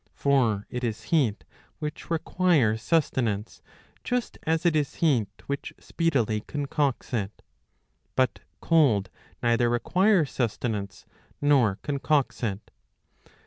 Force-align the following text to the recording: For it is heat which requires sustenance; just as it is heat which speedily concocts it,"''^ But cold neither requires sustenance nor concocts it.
For 0.15 0.65
it 0.71 0.83
is 0.83 1.03
heat 1.13 1.43
which 1.77 2.09
requires 2.09 2.81
sustenance; 2.81 3.61
just 4.03 4.35
as 4.47 4.65
it 4.65 4.75
is 4.75 4.95
heat 4.95 5.27
which 5.45 5.75
speedily 5.79 6.41
concocts 6.47 7.13
it,"''^ 7.13 7.41
But 8.15 8.39
cold 8.61 9.11
neither 9.43 9.69
requires 9.69 10.31
sustenance 10.31 11.05
nor 11.39 11.77
concocts 11.83 12.41
it. 12.41 12.71